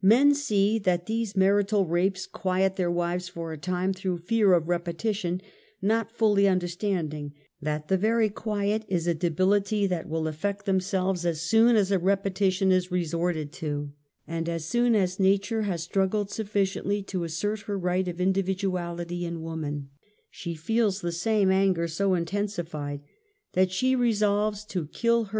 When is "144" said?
25.08-25.30